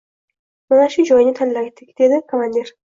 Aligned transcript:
—Mana 0.73 0.87
shu 0.95 1.05
joyni 1.11 1.37
tanladik,— 1.43 1.81
dedi 2.03 2.23
komandir. 2.35 2.79